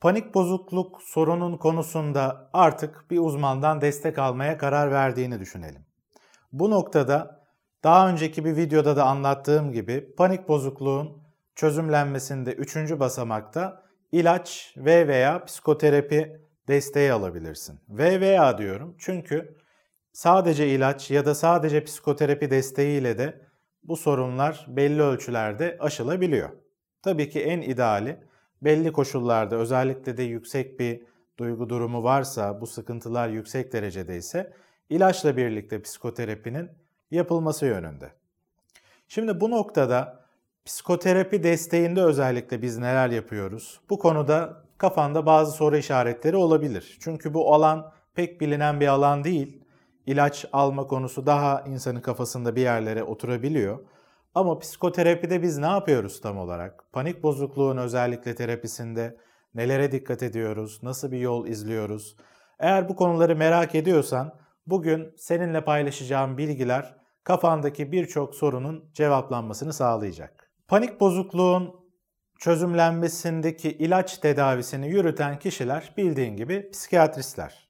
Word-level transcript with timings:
panik 0.00 0.34
bozukluk 0.34 1.02
sorunun 1.02 1.56
konusunda 1.56 2.50
artık 2.52 3.10
bir 3.10 3.18
uzmandan 3.18 3.80
destek 3.80 4.18
almaya 4.18 4.58
karar 4.58 4.90
verdiğini 4.90 5.40
düşünelim. 5.40 5.86
Bu 6.52 6.70
noktada 6.70 7.44
daha 7.84 8.08
önceki 8.08 8.44
bir 8.44 8.56
videoda 8.56 8.96
da 8.96 9.04
anlattığım 9.04 9.72
gibi 9.72 10.14
panik 10.16 10.48
bozukluğun 10.48 11.22
çözümlenmesinde 11.54 12.52
üçüncü 12.52 13.00
basamakta 13.00 13.82
ilaç 14.12 14.74
ve 14.76 15.08
veya 15.08 15.44
psikoterapi 15.44 16.40
desteği 16.68 17.12
alabilirsin. 17.12 17.80
Ve 17.88 18.20
veya 18.20 18.58
diyorum 18.58 18.96
çünkü 18.98 19.56
sadece 20.12 20.68
ilaç 20.68 21.10
ya 21.10 21.26
da 21.26 21.34
sadece 21.34 21.84
psikoterapi 21.84 22.50
desteğiyle 22.50 23.18
de 23.18 23.40
bu 23.82 23.96
sorunlar 23.96 24.66
belli 24.68 25.02
ölçülerde 25.02 25.76
aşılabiliyor. 25.80 26.50
Tabii 27.02 27.30
ki 27.30 27.40
en 27.40 27.60
ideali 27.60 28.28
belli 28.62 28.92
koşullarda 28.92 29.56
özellikle 29.56 30.16
de 30.16 30.22
yüksek 30.22 30.80
bir 30.80 31.02
duygu 31.38 31.68
durumu 31.68 32.04
varsa, 32.04 32.60
bu 32.60 32.66
sıkıntılar 32.66 33.28
yüksek 33.28 33.72
derecede 33.72 34.16
ise 34.16 34.52
ilaçla 34.90 35.36
birlikte 35.36 35.82
psikoterapinin 35.82 36.70
yapılması 37.10 37.66
yönünde. 37.66 38.10
Şimdi 39.08 39.40
bu 39.40 39.50
noktada 39.50 40.24
psikoterapi 40.64 41.42
desteğinde 41.42 42.02
özellikle 42.02 42.62
biz 42.62 42.78
neler 42.78 43.08
yapıyoruz? 43.08 43.80
Bu 43.90 43.98
konuda 43.98 44.64
kafanda 44.78 45.26
bazı 45.26 45.52
soru 45.52 45.76
işaretleri 45.76 46.36
olabilir. 46.36 46.98
Çünkü 47.00 47.34
bu 47.34 47.54
alan 47.54 47.92
pek 48.14 48.40
bilinen 48.40 48.80
bir 48.80 48.86
alan 48.86 49.24
değil. 49.24 49.64
İlaç 50.06 50.44
alma 50.52 50.86
konusu 50.86 51.26
daha 51.26 51.60
insanın 51.60 52.00
kafasında 52.00 52.56
bir 52.56 52.60
yerlere 52.60 53.02
oturabiliyor. 53.02 53.78
Ama 54.38 54.58
psikoterapide 54.58 55.42
biz 55.42 55.58
ne 55.58 55.66
yapıyoruz 55.66 56.20
tam 56.20 56.38
olarak? 56.38 56.84
Panik 56.92 57.22
bozukluğun 57.22 57.76
özellikle 57.76 58.34
terapisinde 58.34 59.16
nelere 59.54 59.92
dikkat 59.92 60.22
ediyoruz? 60.22 60.82
Nasıl 60.82 61.12
bir 61.12 61.18
yol 61.18 61.46
izliyoruz? 61.46 62.16
Eğer 62.58 62.88
bu 62.88 62.96
konuları 62.96 63.36
merak 63.36 63.74
ediyorsan 63.74 64.38
bugün 64.66 65.14
seninle 65.16 65.64
paylaşacağım 65.64 66.38
bilgiler 66.38 66.96
kafandaki 67.24 67.92
birçok 67.92 68.34
sorunun 68.34 68.90
cevaplanmasını 68.94 69.72
sağlayacak. 69.72 70.50
Panik 70.68 71.00
bozukluğun 71.00 71.74
çözümlenmesindeki 72.40 73.70
ilaç 73.70 74.18
tedavisini 74.18 74.88
yürüten 74.88 75.38
kişiler 75.38 75.92
bildiğin 75.96 76.36
gibi 76.36 76.70
psikiyatristler. 76.70 77.68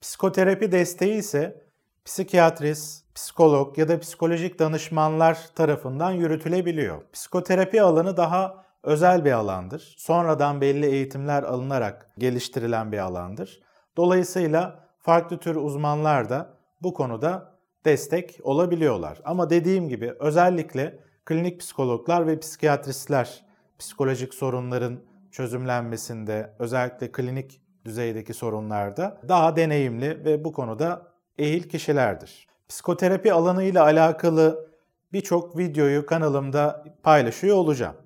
Psikoterapi 0.00 0.72
desteği 0.72 1.14
ise 1.18 1.61
psikiyatrist, 2.04 3.14
psikolog 3.14 3.78
ya 3.78 3.88
da 3.88 4.00
psikolojik 4.00 4.58
danışmanlar 4.58 5.38
tarafından 5.54 6.10
yürütülebiliyor. 6.10 7.02
Psikoterapi 7.12 7.82
alanı 7.82 8.16
daha 8.16 8.64
özel 8.82 9.24
bir 9.24 9.32
alandır. 9.32 9.94
Sonradan 9.98 10.60
belli 10.60 10.86
eğitimler 10.86 11.42
alınarak 11.42 12.10
geliştirilen 12.18 12.92
bir 12.92 12.98
alandır. 12.98 13.62
Dolayısıyla 13.96 14.88
farklı 14.98 15.38
tür 15.38 15.56
uzmanlar 15.56 16.30
da 16.30 16.54
bu 16.82 16.94
konuda 16.94 17.52
destek 17.84 18.38
olabiliyorlar. 18.42 19.20
Ama 19.24 19.50
dediğim 19.50 19.88
gibi 19.88 20.14
özellikle 20.20 20.98
klinik 21.24 21.60
psikologlar 21.60 22.26
ve 22.26 22.38
psikiyatristler 22.38 23.44
psikolojik 23.78 24.34
sorunların 24.34 25.00
çözümlenmesinde 25.30 26.54
özellikle 26.58 27.12
klinik 27.12 27.60
düzeydeki 27.84 28.34
sorunlarda 28.34 29.20
daha 29.28 29.56
deneyimli 29.56 30.24
ve 30.24 30.44
bu 30.44 30.52
konuda 30.52 31.11
ehil 31.38 31.62
kişilerdir. 31.62 32.46
Psikoterapi 32.68 33.32
alanıyla 33.32 33.82
alakalı 33.82 34.70
birçok 35.12 35.58
videoyu 35.58 36.06
kanalımda 36.06 36.84
paylaşıyor 37.02 37.56
olacağım. 37.56 37.96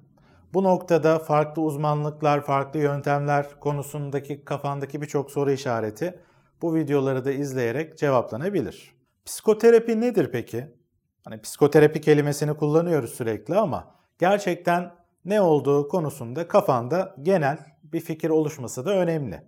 Bu 0.55 0.63
noktada 0.63 1.19
farklı 1.19 1.63
uzmanlıklar, 1.63 2.41
farklı 2.41 2.81
yöntemler 2.81 3.61
konusundaki 3.61 4.45
kafandaki 4.45 5.03
birçok 5.03 5.31
soru 5.31 5.51
işareti 5.51 6.21
bu 6.63 6.75
videoları 6.75 7.25
da 7.25 7.33
izleyerek 7.33 7.99
cevaplanabilir. 7.99 8.95
Psikoterapi 9.25 10.01
nedir 10.01 10.29
peki? 10.33 10.77
Hani 11.25 11.41
psikoterapi 11.41 12.01
kelimesini 12.01 12.55
kullanıyoruz 12.55 13.15
sürekli 13.15 13.55
ama 13.55 13.95
gerçekten 14.19 14.93
ne 15.25 15.41
olduğu 15.41 15.89
konusunda 15.89 16.49
kafanda 16.49 17.15
genel 17.23 17.59
bir 17.83 18.01
fikir 18.01 18.31
oluşması 18.31 18.87
da 18.87 18.91
önemli. 18.91 19.43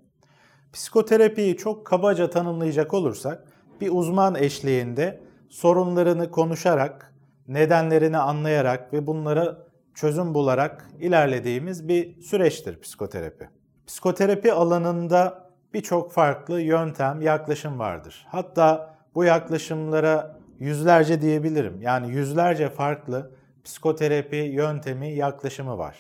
Psikoterapiyi 0.73 1.57
çok 1.57 1.87
kabaca 1.87 2.31
tanımlayacak 2.31 2.95
olursak 2.95 3.45
bir 3.81 3.91
uzman 3.93 4.35
eşliğinde 4.35 5.21
sorunlarını 5.49 6.31
konuşarak, 6.31 7.15
nedenlerini 7.49 8.19
anlayarak 8.19 8.93
ve 8.93 9.07
bunlara 9.07 9.59
çözüm 9.95 10.35
bularak 10.35 10.89
ilerlediğimiz 11.01 11.89
bir 11.89 12.21
süreçtir 12.21 12.81
psikoterapi. 12.81 13.49
Psikoterapi 13.87 14.53
alanında 14.53 15.51
birçok 15.75 16.13
farklı 16.13 16.61
yöntem, 16.61 17.21
yaklaşım 17.21 17.79
vardır. 17.79 18.27
Hatta 18.29 18.95
bu 19.15 19.25
yaklaşımlara 19.25 20.37
yüzlerce 20.59 21.23
diyebilirim. 21.23 21.83
Yani 21.83 22.11
yüzlerce 22.11 22.71
farklı 22.71 23.31
psikoterapi 23.65 24.37
yöntemi, 24.37 25.09
yaklaşımı 25.09 25.79
var. 25.79 25.97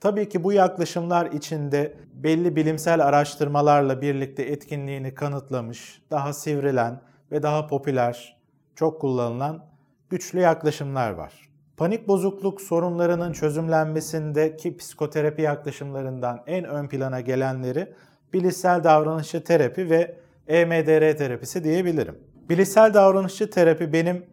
Tabii 0.00 0.28
ki 0.28 0.44
bu 0.44 0.52
yaklaşımlar 0.52 1.26
içinde 1.26 1.96
belli 2.14 2.56
bilimsel 2.56 3.06
araştırmalarla 3.06 4.00
birlikte 4.00 4.42
etkinliğini 4.42 5.14
kanıtlamış, 5.14 6.02
daha 6.10 6.32
sivrilen 6.32 7.00
ve 7.30 7.42
daha 7.42 7.66
popüler, 7.66 8.36
çok 8.74 9.00
kullanılan 9.00 9.64
güçlü 10.10 10.40
yaklaşımlar 10.40 11.10
var. 11.10 11.48
Panik 11.76 12.08
bozukluk 12.08 12.60
sorunlarının 12.60 13.32
çözümlenmesindeki 13.32 14.76
psikoterapi 14.76 15.42
yaklaşımlarından 15.42 16.42
en 16.46 16.64
ön 16.64 16.88
plana 16.88 17.20
gelenleri 17.20 17.92
bilişsel 18.32 18.84
davranışçı 18.84 19.44
terapi 19.44 19.90
ve 19.90 20.18
EMDR 20.48 21.16
terapisi 21.16 21.64
diyebilirim. 21.64 22.18
Bilişsel 22.48 22.94
davranışçı 22.94 23.50
terapi 23.50 23.92
benim 23.92 24.26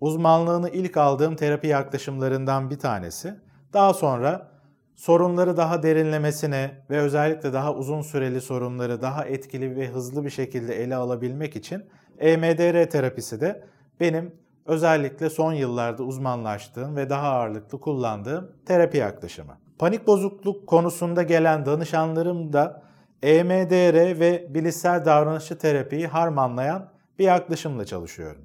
uzmanlığını 0.00 0.70
ilk 0.70 0.96
aldığım 0.96 1.36
terapi 1.36 1.66
yaklaşımlarından 1.66 2.70
bir 2.70 2.78
tanesi. 2.78 3.34
Daha 3.72 3.94
sonra 3.94 4.50
sorunları 4.94 5.56
daha 5.56 5.82
derinlemesine 5.82 6.84
ve 6.90 6.98
özellikle 6.98 7.52
daha 7.52 7.74
uzun 7.74 8.02
süreli 8.02 8.40
sorunları 8.40 9.02
daha 9.02 9.24
etkili 9.24 9.76
ve 9.76 9.88
hızlı 9.88 10.24
bir 10.24 10.30
şekilde 10.30 10.82
ele 10.82 10.96
alabilmek 10.96 11.56
için 11.56 11.84
EMDR 12.18 12.90
terapisi 12.90 13.40
de 13.40 13.64
benim 14.00 14.34
özellikle 14.66 15.30
son 15.30 15.52
yıllarda 15.52 16.02
uzmanlaştığım 16.02 16.96
ve 16.96 17.10
daha 17.10 17.28
ağırlıklı 17.28 17.80
kullandığım 17.80 18.52
terapi 18.66 18.96
yaklaşımı. 18.96 19.58
Panik 19.78 20.06
bozukluk 20.06 20.66
konusunda 20.66 21.22
gelen 21.22 21.66
danışanlarım 21.66 22.52
da 22.52 22.82
EMDR 23.22 24.20
ve 24.20 24.54
bilişsel 24.54 25.04
davranışçı 25.04 25.58
terapiyi 25.58 26.06
harmanlayan 26.06 26.90
bir 27.18 27.24
yaklaşımla 27.24 27.84
çalışıyorum. 27.84 28.44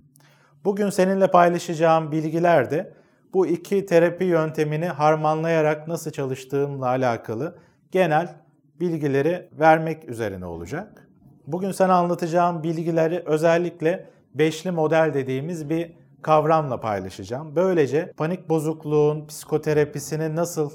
Bugün 0.66 0.90
seninle 0.90 1.32
paylaşacağım 1.32 2.12
bilgiler 2.12 2.72
de 2.72 2.94
bu 3.34 3.48
iki 3.48 3.86
terapi 3.86 4.24
yöntemini 4.24 4.88
harmanlayarak 4.88 5.88
nasıl 5.88 6.12
çalıştığımla 6.12 6.88
alakalı 6.88 7.58
genel 7.92 8.36
bilgileri 8.80 9.50
vermek 9.60 10.10
üzerine 10.10 10.46
olacak. 10.46 11.09
Bugün 11.52 11.72
sana 11.72 11.96
anlatacağım 11.96 12.64
bilgileri 12.64 13.24
özellikle 13.26 14.10
beşli 14.36 14.72
model 14.72 15.12
dediğimiz 15.14 15.70
bir 15.70 15.92
kavramla 16.22 16.80
paylaşacağım. 16.80 17.56
Böylece 17.56 18.14
panik 18.18 18.50
bozukluğun 18.50 19.28
psikoterapisini 19.28 20.36
nasıl 20.36 20.72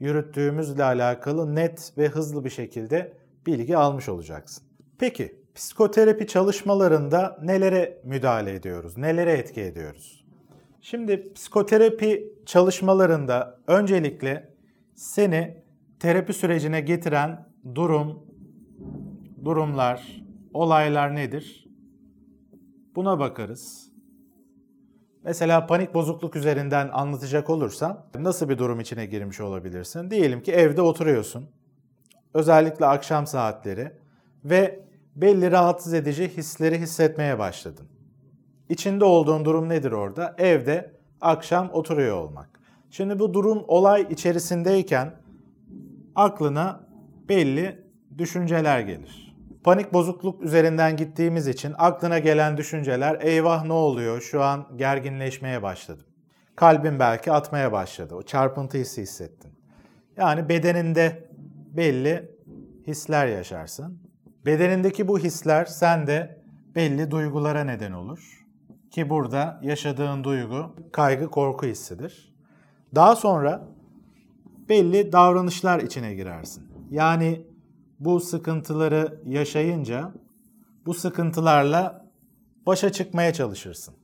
yürüttüğümüzle 0.00 0.84
alakalı 0.84 1.54
net 1.54 1.92
ve 1.98 2.08
hızlı 2.08 2.44
bir 2.44 2.50
şekilde 2.50 3.12
bilgi 3.46 3.76
almış 3.76 4.08
olacaksın. 4.08 4.64
Peki 4.98 5.36
psikoterapi 5.54 6.26
çalışmalarında 6.26 7.38
nelere 7.42 7.98
müdahale 8.04 8.54
ediyoruz? 8.54 8.96
Nelere 8.96 9.32
etki 9.32 9.60
ediyoruz? 9.60 10.24
Şimdi 10.80 11.32
psikoterapi 11.32 12.32
çalışmalarında 12.46 13.58
öncelikle 13.66 14.48
seni 14.94 15.56
terapi 16.00 16.32
sürecine 16.32 16.80
getiren 16.80 17.46
durum, 17.74 18.23
durumlar, 19.44 20.22
olaylar 20.54 21.14
nedir? 21.14 21.66
Buna 22.96 23.18
bakarız. 23.18 23.90
Mesela 25.24 25.66
panik 25.66 25.94
bozukluk 25.94 26.36
üzerinden 26.36 26.88
anlatacak 26.92 27.50
olursam 27.50 28.06
nasıl 28.18 28.48
bir 28.48 28.58
durum 28.58 28.80
içine 28.80 29.06
girmiş 29.06 29.40
olabilirsin? 29.40 30.10
Diyelim 30.10 30.42
ki 30.42 30.52
evde 30.52 30.82
oturuyorsun. 30.82 31.48
Özellikle 32.34 32.86
akşam 32.86 33.26
saatleri 33.26 33.92
ve 34.44 34.84
belli 35.16 35.50
rahatsız 35.50 35.94
edici 35.94 36.28
hisleri 36.28 36.80
hissetmeye 36.80 37.38
başladın. 37.38 37.86
İçinde 38.68 39.04
olduğun 39.04 39.44
durum 39.44 39.68
nedir 39.68 39.92
orada? 39.92 40.34
Evde 40.38 40.94
akşam 41.20 41.70
oturuyor 41.72 42.16
olmak. 42.16 42.60
Şimdi 42.90 43.18
bu 43.18 43.34
durum 43.34 43.64
olay 43.68 44.06
içerisindeyken 44.10 45.12
aklına 46.14 46.80
belli 47.28 47.84
düşünceler 48.18 48.80
gelir. 48.80 49.33
Panik 49.64 49.92
bozukluk 49.92 50.42
üzerinden 50.42 50.96
gittiğimiz 50.96 51.48
için 51.48 51.74
aklına 51.78 52.18
gelen 52.18 52.56
düşünceler 52.56 53.18
eyvah 53.20 53.64
ne 53.64 53.72
oluyor 53.72 54.20
şu 54.20 54.42
an 54.42 54.66
gerginleşmeye 54.76 55.62
başladım. 55.62 56.04
Kalbin 56.56 56.98
belki 56.98 57.32
atmaya 57.32 57.72
başladı. 57.72 58.14
O 58.14 58.22
çarpıntı 58.22 58.78
hissi 58.78 59.02
hissettin. 59.02 59.52
Yani 60.16 60.48
bedeninde 60.48 61.28
belli 61.76 62.30
hisler 62.86 63.26
yaşarsın. 63.26 63.98
Bedenindeki 64.46 65.08
bu 65.08 65.18
hisler 65.18 65.64
sende 65.64 66.42
belli 66.74 67.10
duygulara 67.10 67.64
neden 67.64 67.92
olur. 67.92 68.44
Ki 68.90 69.10
burada 69.10 69.60
yaşadığın 69.62 70.24
duygu 70.24 70.76
kaygı 70.92 71.30
korku 71.30 71.66
hissidir. 71.66 72.34
Daha 72.94 73.16
sonra 73.16 73.68
belli 74.68 75.12
davranışlar 75.12 75.80
içine 75.80 76.14
girersin. 76.14 76.64
Yani 76.90 77.53
bu 78.04 78.20
sıkıntıları 78.20 79.20
yaşayınca 79.26 80.12
bu 80.86 80.94
sıkıntılarla 80.94 82.06
başa 82.66 82.92
çıkmaya 82.92 83.32
çalışırsın. 83.32 83.94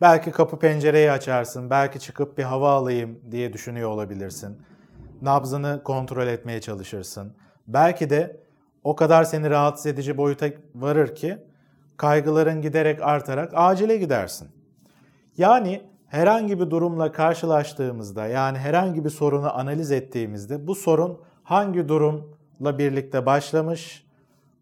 Belki 0.00 0.30
kapı 0.30 0.58
pencereyi 0.58 1.10
açarsın, 1.10 1.70
belki 1.70 2.00
çıkıp 2.00 2.38
bir 2.38 2.42
hava 2.42 2.72
alayım 2.72 3.20
diye 3.30 3.52
düşünüyor 3.52 3.90
olabilirsin. 3.90 4.58
Nabzını 5.22 5.82
kontrol 5.84 6.26
etmeye 6.26 6.60
çalışırsın. 6.60 7.32
Belki 7.68 8.10
de 8.10 8.40
o 8.84 8.96
kadar 8.96 9.24
seni 9.24 9.50
rahatsız 9.50 9.86
edici 9.86 10.16
boyuta 10.16 10.46
varır 10.74 11.14
ki 11.14 11.38
kaygıların 11.96 12.62
giderek 12.62 13.02
artarak 13.02 13.52
acile 13.54 13.96
gidersin. 13.96 14.48
Yani 15.36 15.82
herhangi 16.06 16.60
bir 16.60 16.70
durumla 16.70 17.12
karşılaştığımızda 17.12 18.26
yani 18.26 18.58
herhangi 18.58 19.04
bir 19.04 19.10
sorunu 19.10 19.58
analiz 19.58 19.92
ettiğimizde 19.92 20.66
bu 20.66 20.74
sorun 20.74 21.20
hangi 21.42 21.88
durumla 21.88 22.31
birlikte 22.78 23.26
başlamış, 23.26 24.06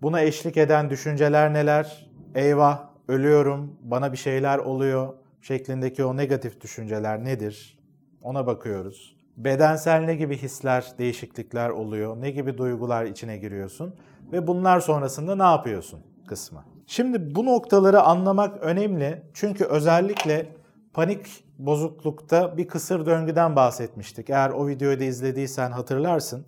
buna 0.02 0.20
eşlik 0.20 0.56
eden 0.56 0.90
düşünceler 0.90 1.52
neler, 1.52 2.10
eyvah 2.34 2.88
ölüyorum, 3.08 3.76
bana 3.82 4.12
bir 4.12 4.16
şeyler 4.16 4.58
oluyor 4.58 5.14
şeklindeki 5.42 6.04
o 6.04 6.16
negatif 6.16 6.60
düşünceler 6.60 7.24
nedir? 7.24 7.78
Ona 8.22 8.46
bakıyoruz. 8.46 9.16
Bedensel 9.36 10.00
ne 10.00 10.14
gibi 10.14 10.36
hisler, 10.36 10.92
değişiklikler 10.98 11.70
oluyor, 11.70 12.20
ne 12.20 12.30
gibi 12.30 12.58
duygular 12.58 13.04
içine 13.04 13.36
giriyorsun 13.36 13.94
ve 14.32 14.46
bunlar 14.46 14.80
sonrasında 14.80 15.36
ne 15.36 15.42
yapıyorsun 15.42 16.00
kısmı. 16.26 16.64
Şimdi 16.86 17.34
bu 17.34 17.46
noktaları 17.46 18.00
anlamak 18.00 18.62
önemli 18.62 19.22
çünkü 19.34 19.64
özellikle 19.64 20.46
panik 20.92 21.44
bozuklukta 21.58 22.56
bir 22.56 22.68
kısır 22.68 23.06
döngüden 23.06 23.56
bahsetmiştik. 23.56 24.30
Eğer 24.30 24.50
o 24.50 24.68
videoyu 24.68 25.00
da 25.00 25.04
izlediysen 25.04 25.70
hatırlarsın. 25.70 26.44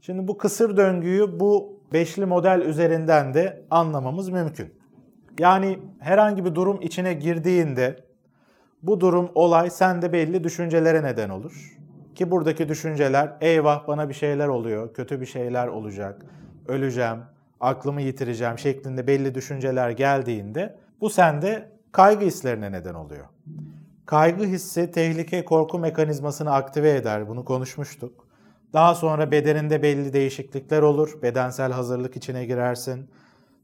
Şimdi 0.00 0.28
bu 0.28 0.38
kısır 0.38 0.76
döngüyü 0.76 1.40
bu 1.40 1.80
beşli 1.92 2.26
model 2.26 2.60
üzerinden 2.60 3.34
de 3.34 3.62
anlamamız 3.70 4.28
mümkün. 4.28 4.74
Yani 5.38 5.78
herhangi 5.98 6.44
bir 6.44 6.54
durum 6.54 6.80
içine 6.82 7.14
girdiğinde 7.14 7.96
bu 8.82 9.00
durum, 9.00 9.30
olay 9.34 9.70
sende 9.70 10.12
belli 10.12 10.44
düşüncelere 10.44 11.02
neden 11.02 11.28
olur. 11.28 11.78
Ki 12.14 12.30
buradaki 12.30 12.68
düşünceler 12.68 13.36
eyvah 13.40 13.88
bana 13.88 14.08
bir 14.08 14.14
şeyler 14.14 14.48
oluyor, 14.48 14.94
kötü 14.94 15.20
bir 15.20 15.26
şeyler 15.26 15.66
olacak, 15.66 16.22
öleceğim, 16.68 17.18
aklımı 17.60 18.02
yitireceğim 18.02 18.58
şeklinde 18.58 19.06
belli 19.06 19.34
düşünceler 19.34 19.90
geldiğinde 19.90 20.76
bu 21.00 21.10
sende 21.10 21.70
kaygı 21.92 22.24
hislerine 22.24 22.72
neden 22.72 22.94
oluyor. 22.94 23.24
Kaygı 24.06 24.44
hissi 24.44 24.90
tehlike 24.90 25.44
korku 25.44 25.78
mekanizmasını 25.78 26.54
aktive 26.54 26.90
eder. 26.90 27.28
Bunu 27.28 27.44
konuşmuştuk. 27.44 28.27
Daha 28.72 28.94
sonra 28.94 29.30
bedeninde 29.30 29.82
belli 29.82 30.12
değişiklikler 30.12 30.82
olur. 30.82 31.22
Bedensel 31.22 31.72
hazırlık 31.72 32.16
içine 32.16 32.44
girersin. 32.44 33.10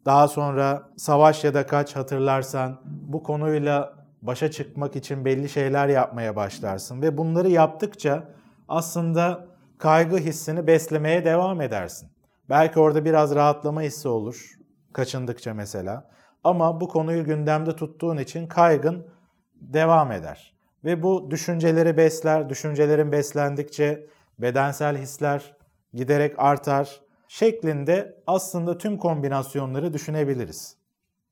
Daha 0.04 0.28
sonra 0.28 0.88
savaş 0.96 1.44
ya 1.44 1.54
da 1.54 1.66
kaç 1.66 1.96
hatırlarsan 1.96 2.80
bu 2.84 3.22
konuyla 3.22 3.94
başa 4.22 4.50
çıkmak 4.50 4.96
için 4.96 5.24
belli 5.24 5.48
şeyler 5.48 5.88
yapmaya 5.88 6.36
başlarsın 6.36 7.02
ve 7.02 7.18
bunları 7.18 7.50
yaptıkça 7.50 8.28
aslında 8.68 9.46
kaygı 9.78 10.16
hissini 10.16 10.66
beslemeye 10.66 11.24
devam 11.24 11.60
edersin. 11.60 12.08
Belki 12.48 12.80
orada 12.80 13.04
biraz 13.04 13.34
rahatlama 13.34 13.82
hissi 13.82 14.08
olur 14.08 14.50
kaçındıkça 14.92 15.54
mesela. 15.54 16.08
Ama 16.44 16.80
bu 16.80 16.88
konuyu 16.88 17.24
gündemde 17.24 17.76
tuttuğun 17.76 18.16
için 18.16 18.46
kaygın 18.46 19.06
devam 19.54 20.12
eder. 20.12 20.54
Ve 20.84 21.02
bu 21.02 21.30
düşünceleri 21.30 21.96
besler, 21.96 22.48
düşüncelerin 22.48 23.12
beslendikçe 23.12 24.06
bedensel 24.38 24.96
hisler 24.96 25.56
giderek 25.94 26.34
artar 26.38 27.00
şeklinde 27.28 28.22
aslında 28.26 28.78
tüm 28.78 28.98
kombinasyonları 28.98 29.92
düşünebiliriz. 29.92 30.76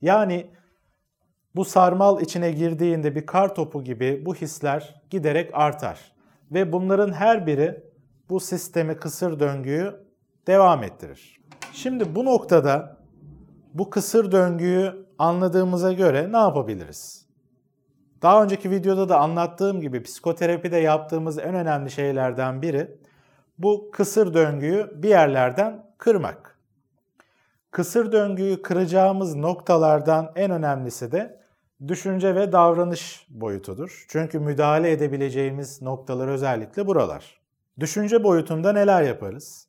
Yani 0.01 0.51
bu 1.55 1.65
sarmal 1.65 2.21
içine 2.21 2.53
girdiğinde 2.53 3.15
bir 3.15 3.27
kar 3.27 3.55
topu 3.55 3.85
gibi 3.85 4.23
bu 4.27 4.35
hisler 4.35 5.03
giderek 5.11 5.51
artar. 5.53 6.13
Ve 6.51 6.73
bunların 6.73 7.13
her 7.13 7.47
biri 7.47 7.85
bu 8.31 8.41
sistemi 8.41 8.97
kısır 8.97 9.41
döngüyü 9.41 9.95
devam 10.47 10.83
ettirir. 10.83 11.41
Şimdi 11.73 12.15
bu 12.15 12.25
noktada 12.25 12.97
bu 13.75 13.91
kısır 13.91 14.33
döngüyü 14.33 15.07
anladığımıza 15.19 15.93
göre 15.93 16.33
ne 16.33 16.37
yapabiliriz? 16.37 17.22
Daha 18.23 18.43
önceki 18.43 18.71
videoda 18.71 19.09
da 19.09 19.19
anlattığım 19.19 19.81
gibi 19.81 20.03
psikoterapide 20.03 20.77
yaptığımız 20.77 21.39
en 21.39 21.55
önemli 21.55 21.91
şeylerden 21.91 22.63
biri 22.63 22.99
bu 23.59 23.91
kısır 23.93 24.35
döngüyü 24.35 24.91
bir 24.95 25.09
yerlerden 25.09 25.87
kırmak. 25.99 26.59
Kısır 27.71 28.13
döngüyü 28.13 28.63
kıracağımız 28.63 29.37
noktalardan 29.37 30.33
en 30.37 30.51
önemlisi 30.51 31.13
de 31.13 31.41
düşünce 31.89 32.35
ve 32.35 32.53
davranış 32.53 33.27
boyutudur. 33.31 34.05
Çünkü 34.09 34.39
müdahale 34.39 34.91
edebileceğimiz 34.91 35.83
noktalar 35.83 36.29
özellikle 36.29 36.87
buralar. 36.87 37.41
Düşünce 37.81 38.25
boyutunda 38.25 38.73
neler 38.73 39.03
yaparız? 39.03 39.69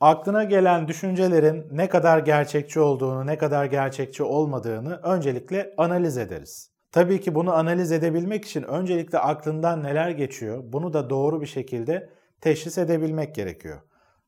Aklına 0.00 0.44
gelen 0.44 0.88
düşüncelerin 0.88 1.66
ne 1.70 1.88
kadar 1.88 2.18
gerçekçi 2.18 2.80
olduğunu, 2.80 3.26
ne 3.26 3.38
kadar 3.38 3.64
gerçekçi 3.64 4.22
olmadığını 4.22 4.96
öncelikle 5.02 5.74
analiz 5.76 6.18
ederiz. 6.18 6.73
Tabii 6.94 7.20
ki 7.20 7.34
bunu 7.34 7.54
analiz 7.54 7.92
edebilmek 7.92 8.44
için 8.44 8.62
öncelikle 8.62 9.18
aklından 9.18 9.82
neler 9.82 10.10
geçiyor, 10.10 10.62
bunu 10.66 10.92
da 10.92 11.10
doğru 11.10 11.40
bir 11.40 11.46
şekilde 11.46 12.10
teşhis 12.40 12.78
edebilmek 12.78 13.34
gerekiyor. 13.34 13.80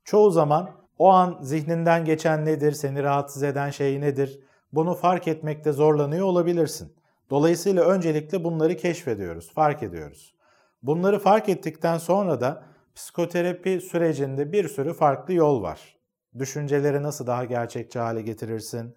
Çoğu 0.05 0.31
zaman 0.31 0.71
o 0.99 1.09
an 1.09 1.39
zihninden 1.43 2.05
geçen 2.05 2.45
nedir, 2.45 2.73
seni 2.73 3.03
rahatsız 3.03 3.43
eden 3.43 3.71
şey 3.71 4.01
nedir, 4.01 4.41
bunu 4.73 4.95
fark 4.95 5.29
etmekte 5.29 5.73
zorlanıyor 5.73 6.27
olabilirsin. 6.27 6.97
Dolayısıyla 7.31 7.85
öncelikle 7.85 8.45
bunları 8.45 8.77
keşfediyoruz, 8.77 9.53
fark 9.55 9.83
ediyoruz. 9.83 10.35
Bunları 10.83 11.19
fark 11.19 11.49
ettikten 11.49 11.99
sonra 11.99 12.41
da 12.41 12.63
psikoterapi 12.95 13.81
sürecinde 13.81 14.53
bir 14.53 14.69
sürü 14.69 14.93
farklı 14.93 15.35
yol 15.35 15.63
var. 15.63 15.97
Düşünceleri 16.39 17.03
nasıl 17.03 17.27
daha 17.27 17.45
gerçekçi 17.45 17.99
hale 17.99 18.23
getirirsin, 18.23 18.95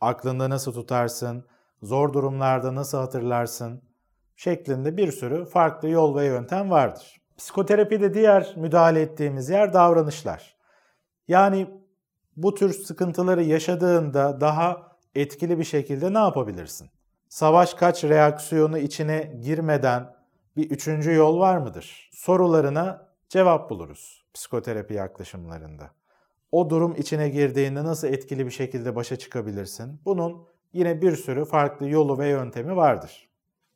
aklında 0.00 0.50
nasıl 0.50 0.72
tutarsın, 0.72 1.44
zor 1.82 2.12
durumlarda 2.12 2.74
nasıl 2.74 2.98
hatırlarsın 2.98 3.82
şeklinde 4.36 4.96
bir 4.96 5.12
sürü 5.12 5.44
farklı 5.44 5.88
yol 5.88 6.16
ve 6.16 6.24
yöntem 6.24 6.70
vardır. 6.70 7.20
Psikoterapide 7.36 8.14
diğer 8.14 8.54
müdahale 8.56 9.00
ettiğimiz 9.00 9.48
yer 9.48 9.72
davranışlar. 9.72 10.56
Yani 11.28 11.68
bu 12.36 12.54
tür 12.54 12.72
sıkıntıları 12.72 13.42
yaşadığında 13.42 14.40
daha 14.40 14.96
etkili 15.14 15.58
bir 15.58 15.64
şekilde 15.64 16.14
ne 16.14 16.18
yapabilirsin? 16.18 16.90
Savaş 17.28 17.74
kaç 17.74 18.04
reaksiyonu 18.04 18.78
içine 18.78 19.38
girmeden 19.40 20.16
bir 20.56 20.70
üçüncü 20.70 21.14
yol 21.14 21.40
var 21.40 21.58
mıdır? 21.58 22.10
Sorularına 22.12 23.08
cevap 23.28 23.70
buluruz 23.70 24.24
psikoterapi 24.34 24.94
yaklaşımlarında. 24.94 25.90
O 26.52 26.70
durum 26.70 26.94
içine 26.98 27.28
girdiğinde 27.28 27.84
nasıl 27.84 28.08
etkili 28.08 28.46
bir 28.46 28.50
şekilde 28.50 28.96
başa 28.96 29.16
çıkabilirsin? 29.16 30.00
Bunun 30.04 30.46
yine 30.76 31.02
bir 31.02 31.16
sürü 31.16 31.44
farklı 31.44 31.88
yolu 31.88 32.18
ve 32.18 32.28
yöntemi 32.28 32.76
vardır. 32.76 33.28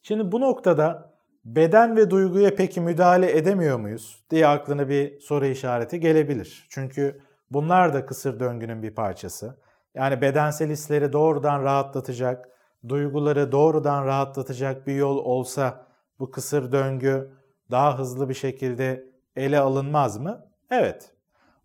Şimdi 0.02 0.32
bu 0.32 0.40
noktada 0.40 1.14
beden 1.44 1.96
ve 1.96 2.10
duyguya 2.10 2.54
peki 2.54 2.80
müdahale 2.80 3.38
edemiyor 3.38 3.78
muyuz 3.78 4.24
diye 4.30 4.46
aklına 4.46 4.88
bir 4.88 5.20
soru 5.20 5.46
işareti 5.46 6.00
gelebilir. 6.00 6.66
Çünkü 6.70 7.20
bunlar 7.50 7.94
da 7.94 8.06
kısır 8.06 8.40
döngünün 8.40 8.82
bir 8.82 8.94
parçası. 8.94 9.56
Yani 9.94 10.20
bedensel 10.20 10.70
hisleri 10.70 11.12
doğrudan 11.12 11.62
rahatlatacak, 11.62 12.48
duyguları 12.88 13.52
doğrudan 13.52 14.06
rahatlatacak 14.06 14.86
bir 14.86 14.94
yol 14.94 15.18
olsa 15.18 15.86
bu 16.18 16.30
kısır 16.30 16.72
döngü 16.72 17.30
daha 17.70 17.98
hızlı 17.98 18.28
bir 18.28 18.34
şekilde 18.34 19.10
ele 19.36 19.58
alınmaz 19.58 20.18
mı? 20.18 20.46
Evet. 20.70 21.12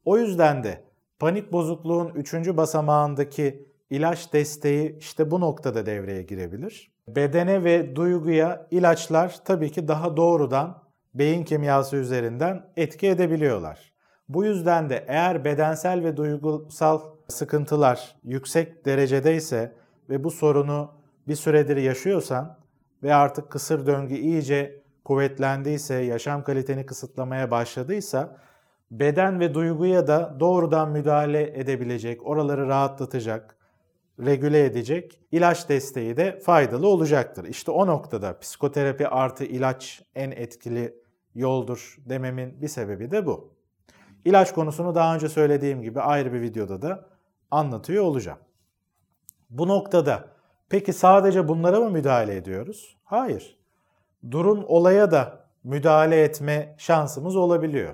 O 0.05 0.17
yüzden 0.17 0.63
de 0.63 0.83
panik 1.19 1.51
bozukluğun 1.51 2.09
üçüncü 2.09 2.57
basamağındaki 2.57 3.74
ilaç 3.89 4.33
desteği 4.33 4.97
işte 4.99 5.31
bu 5.31 5.41
noktada 5.41 5.85
devreye 5.85 6.23
girebilir. 6.23 6.91
Bedene 7.07 7.63
ve 7.63 7.95
duyguya 7.95 8.67
ilaçlar 8.71 9.39
tabii 9.45 9.71
ki 9.71 9.87
daha 9.87 10.17
doğrudan 10.17 10.83
beyin 11.13 11.43
kimyası 11.43 11.95
üzerinden 11.95 12.65
etki 12.77 13.07
edebiliyorlar. 13.07 13.93
Bu 14.29 14.45
yüzden 14.45 14.89
de 14.89 15.05
eğer 15.07 15.45
bedensel 15.45 16.03
ve 16.03 16.17
duygusal 16.17 17.01
sıkıntılar 17.27 18.15
yüksek 18.23 18.85
derecedeyse 18.85 19.75
ve 20.09 20.23
bu 20.23 20.31
sorunu 20.31 20.91
bir 21.27 21.35
süredir 21.35 21.77
yaşıyorsan 21.77 22.57
ve 23.03 23.15
artık 23.15 23.49
kısır 23.49 23.85
döngü 23.85 24.15
iyice 24.15 24.81
kuvvetlendiyse, 25.03 25.95
yaşam 25.95 26.43
kaliteni 26.43 26.85
kısıtlamaya 26.85 27.51
başladıysa 27.51 28.37
beden 28.91 29.39
ve 29.39 29.53
duyguya 29.53 30.07
da 30.07 30.37
doğrudan 30.39 30.91
müdahale 30.91 31.59
edebilecek, 31.59 32.25
oraları 32.25 32.67
rahatlatacak, 32.67 33.55
regüle 34.19 34.65
edecek 34.65 35.19
ilaç 35.31 35.69
desteği 35.69 36.17
de 36.17 36.39
faydalı 36.39 36.87
olacaktır. 36.87 37.45
İşte 37.45 37.71
o 37.71 37.87
noktada 37.87 38.39
psikoterapi 38.39 39.07
artı 39.07 39.43
ilaç 39.43 40.01
en 40.15 40.31
etkili 40.31 40.95
yoldur 41.35 41.97
dememin 42.05 42.61
bir 42.61 42.67
sebebi 42.67 43.11
de 43.11 43.25
bu. 43.25 43.55
İlaç 44.25 44.53
konusunu 44.53 44.95
daha 44.95 45.15
önce 45.15 45.29
söylediğim 45.29 45.81
gibi 45.81 46.01
ayrı 46.01 46.33
bir 46.33 46.41
videoda 46.41 46.81
da 46.81 47.09
anlatıyor 47.51 48.03
olacağım. 48.03 48.39
Bu 49.49 49.67
noktada 49.67 50.27
peki 50.69 50.93
sadece 50.93 51.47
bunlara 51.47 51.79
mı 51.79 51.91
müdahale 51.91 52.35
ediyoruz? 52.35 52.97
Hayır. 53.03 53.57
Durum 54.31 54.65
olaya 54.67 55.11
da 55.11 55.45
müdahale 55.63 56.23
etme 56.23 56.75
şansımız 56.77 57.35
olabiliyor. 57.35 57.93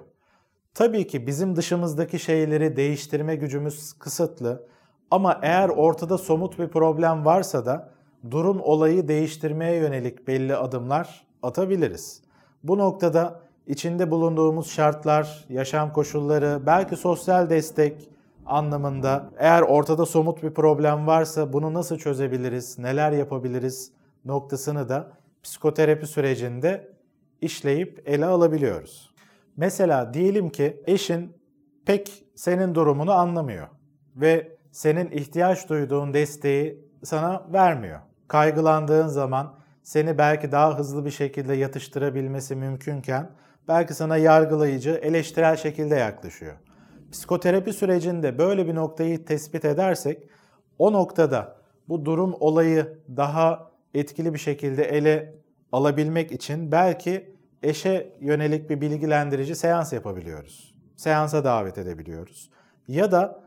Tabii 0.73 1.07
ki 1.07 1.27
bizim 1.27 1.55
dışımızdaki 1.55 2.19
şeyleri 2.19 2.75
değiştirme 2.75 3.35
gücümüz 3.35 3.93
kısıtlı 3.93 4.67
ama 5.11 5.39
eğer 5.41 5.69
ortada 5.69 6.17
somut 6.17 6.59
bir 6.59 6.67
problem 6.67 7.25
varsa 7.25 7.65
da 7.65 7.89
durum 8.31 8.61
olayı 8.61 9.07
değiştirmeye 9.07 9.75
yönelik 9.75 10.27
belli 10.27 10.55
adımlar 10.55 11.27
atabiliriz. 11.43 12.21
Bu 12.63 12.77
noktada 12.77 13.39
içinde 13.67 14.11
bulunduğumuz 14.11 14.71
şartlar, 14.71 15.45
yaşam 15.49 15.93
koşulları, 15.93 16.61
belki 16.65 16.95
sosyal 16.95 17.49
destek 17.49 18.09
anlamında 18.45 19.29
eğer 19.37 19.61
ortada 19.61 20.05
somut 20.05 20.43
bir 20.43 20.53
problem 20.53 21.07
varsa 21.07 21.53
bunu 21.53 21.73
nasıl 21.73 21.97
çözebiliriz, 21.97 22.79
neler 22.79 23.11
yapabiliriz 23.11 23.91
noktasını 24.25 24.89
da 24.89 25.11
psikoterapi 25.43 26.07
sürecinde 26.07 26.93
işleyip 27.41 28.03
ele 28.05 28.25
alabiliyoruz. 28.25 29.13
Mesela 29.57 30.13
diyelim 30.13 30.49
ki 30.49 30.83
eşin 30.87 31.33
pek 31.85 32.23
senin 32.35 32.75
durumunu 32.75 33.11
anlamıyor 33.11 33.67
ve 34.15 34.57
senin 34.71 35.11
ihtiyaç 35.11 35.69
duyduğun 35.69 36.13
desteği 36.13 36.85
sana 37.03 37.45
vermiyor. 37.53 37.99
Kaygılandığın 38.27 39.07
zaman 39.07 39.55
seni 39.83 40.17
belki 40.17 40.51
daha 40.51 40.79
hızlı 40.79 41.05
bir 41.05 41.11
şekilde 41.11 41.53
yatıştırabilmesi 41.53 42.55
mümkünken 42.55 43.29
belki 43.67 43.93
sana 43.93 44.17
yargılayıcı, 44.17 44.91
eleştirel 44.91 45.55
şekilde 45.55 45.95
yaklaşıyor. 45.95 46.53
Psikoterapi 47.11 47.73
sürecinde 47.73 48.37
böyle 48.37 48.67
bir 48.67 48.75
noktayı 48.75 49.25
tespit 49.25 49.65
edersek 49.65 50.29
o 50.77 50.93
noktada 50.93 51.55
bu 51.89 52.05
durum 52.05 52.35
olayı 52.39 52.99
daha 53.17 53.71
etkili 53.93 54.33
bir 54.33 54.39
şekilde 54.39 54.83
ele 54.83 55.35
alabilmek 55.71 56.31
için 56.31 56.71
belki 56.71 57.35
eşe 57.63 58.13
yönelik 58.19 58.69
bir 58.69 58.81
bilgilendirici 58.81 59.55
seans 59.55 59.93
yapabiliyoruz. 59.93 60.75
Seansa 60.95 61.43
davet 61.43 61.77
edebiliyoruz. 61.77 62.49
Ya 62.87 63.11
da 63.11 63.43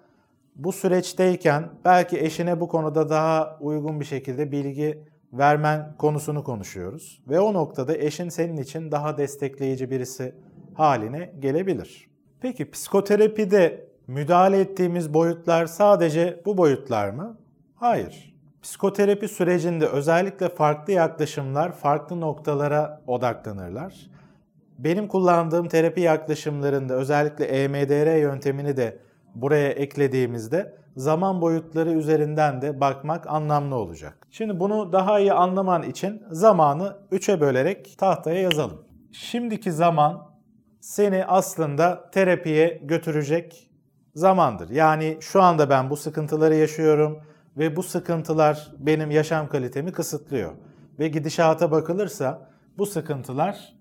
bu 0.55 0.73
süreçteyken 0.73 1.69
belki 1.85 2.21
eşine 2.21 2.61
bu 2.61 2.69
konuda 2.69 3.09
daha 3.09 3.59
uygun 3.61 4.01
bir 4.01 4.05
şekilde 4.05 4.53
bilgi 4.53 5.05
vermen 5.33 5.95
konusunu 5.99 6.45
konuşuyoruz. 6.45 7.23
Ve 7.29 7.41
o 7.41 7.55
noktada 7.55 7.97
eşin 7.97 8.29
senin 8.29 8.57
için 8.57 8.93
daha 8.93 9.19
destekleyici 9.19 9.91
birisi 9.91 10.35
haline 10.75 11.35
gelebilir. 11.39 12.09
Peki 12.41 12.71
psikoterapide 12.71 13.89
müdahale 14.07 14.61
ettiğimiz 14.61 15.15
boyutlar 15.15 15.67
sadece 15.67 16.43
bu 16.45 16.59
boyutlar 16.59 17.11
mı? 17.11 17.39
Hayır. 17.75 18.35
Psikoterapi 18.63 19.29
sürecinde 19.29 19.87
özellikle 19.87 20.49
farklı 20.49 20.93
yaklaşımlar 20.93 21.73
farklı 21.73 22.21
noktalara 22.21 23.03
odaklanırlar. 23.07 23.95
Benim 24.79 25.09
kullandığım 25.09 25.69
terapi 25.69 26.01
yaklaşımlarında 26.01 26.95
özellikle 26.95 27.45
EMDR 27.45 28.17
yöntemini 28.17 28.77
de 28.77 28.99
buraya 29.35 29.69
eklediğimizde 29.69 30.75
zaman 30.97 31.41
boyutları 31.41 31.93
üzerinden 31.93 32.63
de 32.63 32.81
bakmak 32.81 33.27
anlamlı 33.27 33.75
olacak. 33.75 34.27
Şimdi 34.31 34.61
bunu 34.61 34.93
daha 34.93 35.21
iyi 35.21 35.33
anlaman 35.33 35.83
için 35.83 36.23
zamanı 36.31 36.97
3'e 37.13 37.41
bölerek 37.41 37.95
tahtaya 37.99 38.41
yazalım. 38.41 38.85
Şimdiki 39.13 39.73
zaman 39.73 40.35
seni 40.81 41.25
aslında 41.25 42.11
terapiye 42.11 42.81
götürecek 42.85 43.71
zamandır. 44.15 44.71
Yani 44.71 45.19
şu 45.21 45.43
anda 45.43 45.71
ben 45.71 45.91
bu 45.91 45.97
sıkıntıları 45.97 46.55
yaşıyorum 46.55 47.23
ve 47.57 47.77
bu 47.77 47.83
sıkıntılar 47.83 48.73
benim 48.79 49.11
yaşam 49.11 49.49
kalitemi 49.49 49.93
kısıtlıyor. 49.93 50.53
Ve 50.99 51.09
gidişata 51.09 51.71
bakılırsa 51.71 52.51
bu 52.79 52.87
sıkıntılar 52.87 53.75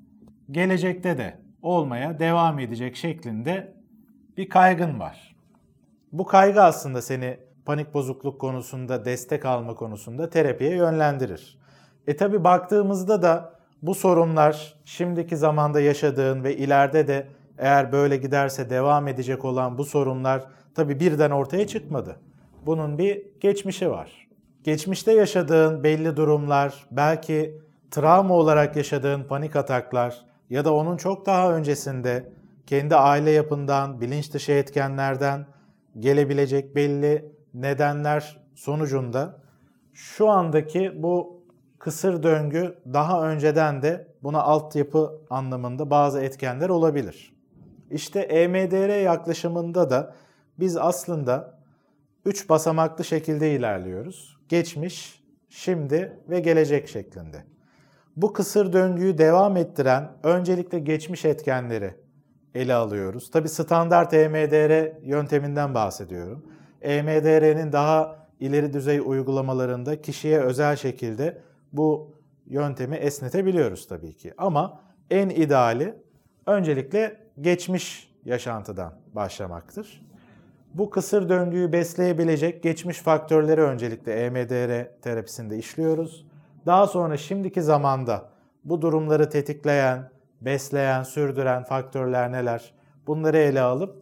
gelecekte 0.51 1.17
de 1.17 1.39
olmaya 1.61 2.19
devam 2.19 2.59
edecek 2.59 2.95
şeklinde 2.95 3.73
bir 4.37 4.49
kaygın 4.49 4.99
var. 4.99 5.32
Bu 6.13 6.25
kaygı 6.25 6.61
aslında 6.61 7.01
seni 7.01 7.37
panik 7.65 7.93
bozukluk 7.93 8.41
konusunda 8.41 9.05
destek 9.05 9.45
alma 9.45 9.75
konusunda 9.75 10.29
terapiye 10.29 10.75
yönlendirir. 10.75 11.57
E 12.07 12.15
tabi 12.17 12.43
baktığımızda 12.43 13.21
da 13.21 13.53
bu 13.81 13.95
sorunlar 13.95 14.75
şimdiki 14.85 15.37
zamanda 15.37 15.79
yaşadığın 15.79 16.43
ve 16.43 16.57
ileride 16.57 17.07
de 17.07 17.27
eğer 17.57 17.91
böyle 17.91 18.17
giderse 18.17 18.69
devam 18.69 19.07
edecek 19.07 19.45
olan 19.45 19.77
bu 19.77 19.85
sorunlar 19.85 20.43
tabi 20.75 20.99
birden 20.99 21.31
ortaya 21.31 21.67
çıkmadı. 21.67 22.15
Bunun 22.65 22.97
bir 22.97 23.25
geçmişi 23.39 23.91
var. 23.91 24.27
Geçmişte 24.63 25.11
yaşadığın 25.11 25.83
belli 25.83 26.17
durumlar, 26.17 26.85
belki 26.91 27.61
travma 27.91 28.33
olarak 28.33 28.75
yaşadığın 28.75 29.23
panik 29.23 29.55
ataklar 29.55 30.25
ya 30.49 30.65
da 30.65 30.73
onun 30.73 30.97
çok 30.97 31.25
daha 31.25 31.53
öncesinde 31.53 32.31
kendi 32.67 32.95
aile 32.95 33.31
yapından, 33.31 34.01
bilinç 34.01 34.33
dışı 34.33 34.51
etkenlerden 34.51 35.45
gelebilecek 35.99 36.75
belli 36.75 37.31
nedenler 37.53 38.41
sonucunda 38.55 39.41
şu 39.93 40.29
andaki 40.29 41.03
bu 41.03 41.43
kısır 41.79 42.23
döngü 42.23 42.77
daha 42.93 43.29
önceden 43.29 43.81
de 43.81 44.07
buna 44.23 44.41
altyapı 44.41 45.21
anlamında 45.29 45.89
bazı 45.89 46.21
etkenler 46.21 46.69
olabilir. 46.69 47.33
İşte 47.91 48.19
EMDR 48.19 49.01
yaklaşımında 49.01 49.89
da 49.89 50.15
biz 50.59 50.77
aslında 50.77 51.59
üç 52.25 52.49
basamaklı 52.49 53.03
şekilde 53.03 53.55
ilerliyoruz. 53.55 54.37
Geçmiş, 54.49 55.23
şimdi 55.49 56.19
ve 56.29 56.39
gelecek 56.39 56.87
şeklinde. 56.87 57.43
Bu 58.15 58.33
kısır 58.33 58.73
döngüyü 58.73 59.17
devam 59.17 59.57
ettiren 59.57 60.11
öncelikle 60.23 60.79
geçmiş 60.79 61.25
etkenleri 61.25 61.95
ele 62.55 62.73
alıyoruz. 62.73 63.31
Tabi 63.31 63.49
standart 63.49 64.13
EMDR 64.13 65.01
yönteminden 65.03 65.73
bahsediyorum. 65.73 66.45
EMDR'nin 66.81 67.71
daha 67.71 68.15
ileri 68.39 68.73
düzey 68.73 68.99
uygulamalarında 68.99 70.01
kişiye 70.01 70.39
özel 70.39 70.75
şekilde 70.75 71.41
bu 71.73 72.17
yöntemi 72.45 72.95
esnetebiliyoruz 72.95 73.87
tabii 73.87 74.13
ki. 74.13 74.33
Ama 74.37 74.79
en 75.09 75.29
ideali 75.29 75.95
öncelikle 76.45 77.17
geçmiş 77.41 78.13
yaşantıdan 78.25 78.93
başlamaktır. 79.13 80.01
Bu 80.73 80.89
kısır 80.89 81.29
döngüyü 81.29 81.71
besleyebilecek 81.71 82.63
geçmiş 82.63 82.97
faktörleri 82.97 83.61
öncelikle 83.61 84.13
EMDR 84.13 85.01
terapisinde 85.01 85.57
işliyoruz. 85.57 86.25
Daha 86.65 86.87
sonra 86.87 87.17
şimdiki 87.17 87.61
zamanda 87.61 88.29
bu 88.63 88.81
durumları 88.81 89.29
tetikleyen, 89.29 90.09
besleyen, 90.45 91.03
sürdüren 91.03 91.63
faktörler 91.63 92.31
neler? 92.31 92.73
Bunları 93.07 93.37
ele 93.37 93.61
alıp 93.61 93.95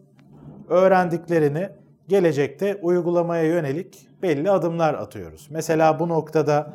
öğrendiklerini 0.68 1.68
gelecekte 2.08 2.78
uygulamaya 2.82 3.44
yönelik 3.44 4.08
belli 4.22 4.50
adımlar 4.50 4.94
atıyoruz. 4.94 5.48
Mesela 5.50 5.98
bu 6.00 6.08
noktada 6.08 6.74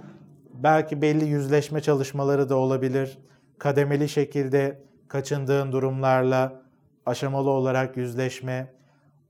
belki 0.53 1.01
belli 1.01 1.25
yüzleşme 1.25 1.81
çalışmaları 1.81 2.50
da 2.50 2.55
olabilir. 2.55 3.17
Kademeli 3.57 4.09
şekilde 4.09 4.81
kaçındığın 5.07 5.71
durumlarla 5.71 6.62
aşamalı 7.05 7.50
olarak 7.50 7.97
yüzleşme, 7.97 8.74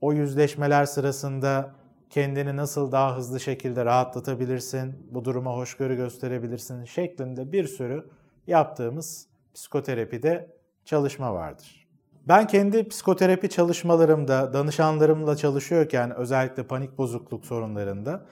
o 0.00 0.12
yüzleşmeler 0.12 0.84
sırasında 0.84 1.70
kendini 2.10 2.56
nasıl 2.56 2.92
daha 2.92 3.16
hızlı 3.16 3.40
şekilde 3.40 3.84
rahatlatabilirsin, 3.84 4.94
bu 5.10 5.24
duruma 5.24 5.56
hoşgörü 5.56 5.96
gösterebilirsin 5.96 6.84
şeklinde 6.84 7.52
bir 7.52 7.64
sürü 7.64 8.04
yaptığımız 8.46 9.26
psikoterapide 9.54 10.50
çalışma 10.84 11.34
vardır. 11.34 11.88
Ben 12.28 12.46
kendi 12.46 12.88
psikoterapi 12.88 13.48
çalışmalarımda, 13.48 14.52
danışanlarımla 14.52 15.36
çalışıyorken 15.36 16.16
özellikle 16.16 16.62
panik 16.62 16.98
bozukluk 16.98 17.46
sorunlarında 17.46 18.24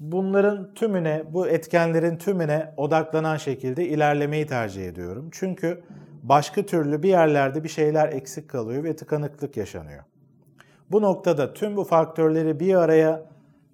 bunların 0.00 0.74
tümüne, 0.74 1.24
bu 1.30 1.48
etkenlerin 1.48 2.16
tümüne 2.16 2.74
odaklanan 2.76 3.36
şekilde 3.36 3.88
ilerlemeyi 3.88 4.46
tercih 4.46 4.88
ediyorum. 4.88 5.28
Çünkü 5.32 5.82
başka 6.22 6.66
türlü 6.66 7.02
bir 7.02 7.08
yerlerde 7.08 7.64
bir 7.64 7.68
şeyler 7.68 8.12
eksik 8.12 8.50
kalıyor 8.50 8.84
ve 8.84 8.96
tıkanıklık 8.96 9.56
yaşanıyor. 9.56 10.04
Bu 10.90 11.02
noktada 11.02 11.54
tüm 11.54 11.76
bu 11.76 11.84
faktörleri 11.84 12.60
bir 12.60 12.74
araya 12.74 13.26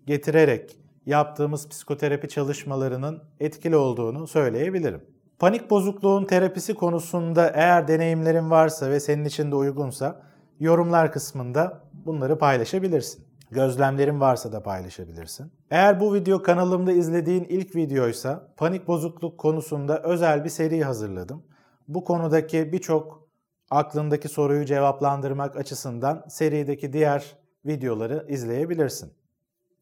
getirerek 0.06 0.78
yaptığımız 1.06 1.68
psikoterapi 1.68 2.28
çalışmalarının 2.28 3.22
etkili 3.40 3.76
olduğunu 3.76 4.26
söyleyebilirim. 4.26 5.00
Panik 5.38 5.70
bozukluğun 5.70 6.24
terapisi 6.24 6.74
konusunda 6.74 7.50
eğer 7.54 7.88
deneyimlerin 7.88 8.50
varsa 8.50 8.90
ve 8.90 9.00
senin 9.00 9.24
için 9.24 9.50
de 9.50 9.54
uygunsa 9.54 10.22
yorumlar 10.60 11.12
kısmında 11.12 11.80
bunları 12.06 12.38
paylaşabilirsin. 12.38 13.24
Gözlemlerin 13.50 14.20
varsa 14.20 14.52
da 14.52 14.62
paylaşabilirsin. 14.62 15.52
Eğer 15.70 16.00
bu 16.00 16.14
video 16.14 16.42
kanalımda 16.42 16.92
izlediğin 16.92 17.44
ilk 17.44 17.76
videoysa 17.76 18.48
panik 18.56 18.88
bozukluk 18.88 19.38
konusunda 19.38 20.02
özel 20.02 20.44
bir 20.44 20.48
seri 20.48 20.84
hazırladım. 20.84 21.42
Bu 21.88 22.04
konudaki 22.04 22.72
birçok 22.72 23.28
aklındaki 23.70 24.28
soruyu 24.28 24.64
cevaplandırmak 24.64 25.56
açısından 25.56 26.24
serideki 26.28 26.92
diğer 26.92 27.36
videoları 27.66 28.26
izleyebilirsin. 28.28 29.12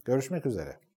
Görüşmek 0.04 0.46
üzere. 0.46 0.85